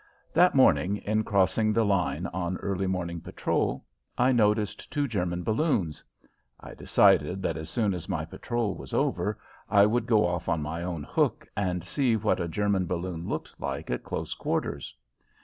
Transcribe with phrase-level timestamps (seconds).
[0.33, 3.85] That morning, in crossing the line on early morning patrol,
[4.17, 6.03] I noticed two German balloons.
[6.59, 9.37] I decided that as soon as my patrol was over
[9.69, 13.59] I would go off on my own hook and see what a German balloon looked
[13.61, 14.95] like at close quarters.